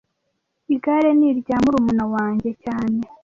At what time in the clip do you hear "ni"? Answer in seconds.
1.19-1.25